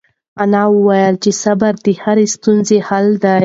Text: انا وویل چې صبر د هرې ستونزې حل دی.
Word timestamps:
انا 0.43 0.61
وویل 0.75 1.15
چې 1.23 1.31
صبر 1.43 1.73
د 1.85 1.87
هرې 2.03 2.25
ستونزې 2.35 2.77
حل 2.87 3.07
دی. 3.23 3.37